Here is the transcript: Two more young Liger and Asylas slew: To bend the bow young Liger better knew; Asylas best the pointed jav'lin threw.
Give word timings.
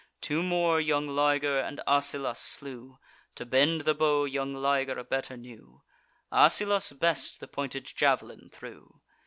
Two 0.19 0.41
more 0.41 0.81
young 0.81 1.07
Liger 1.07 1.59
and 1.59 1.79
Asylas 1.87 2.37
slew: 2.39 2.97
To 3.35 3.45
bend 3.45 3.81
the 3.81 3.93
bow 3.93 4.25
young 4.25 4.55
Liger 4.55 5.03
better 5.03 5.37
knew; 5.37 5.83
Asylas 6.31 6.91
best 6.99 7.39
the 7.39 7.47
pointed 7.47 7.85
jav'lin 7.85 8.49
threw. 8.51 8.99